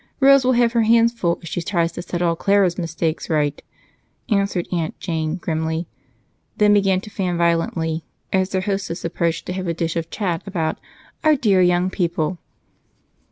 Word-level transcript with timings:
Rose 0.19 0.43
will 0.43 0.53
have 0.53 0.73
her 0.73 0.81
hands 0.81 1.13
full 1.13 1.37
if 1.43 1.47
she 1.47 1.61
tries 1.61 1.91
to 1.91 2.01
set 2.01 2.23
all 2.23 2.35
Clara's 2.35 2.75
mistakes 2.75 3.29
right," 3.29 3.61
answered 4.31 4.67
Aunt 4.71 4.99
Jane 4.99 5.35
grimly, 5.35 5.85
then 6.57 6.73
began 6.73 7.01
to 7.01 7.11
fan 7.11 7.37
violently 7.37 8.03
as 8.33 8.49
their 8.49 8.61
hostess 8.61 9.05
approached 9.05 9.45
to 9.45 9.53
have 9.53 9.67
a 9.67 9.75
dish 9.75 9.95
of 9.95 10.09
chat 10.09 10.41
about 10.47 10.79
"our 11.23 11.35
dear 11.35 11.61
young 11.61 11.91
people." 11.91 12.39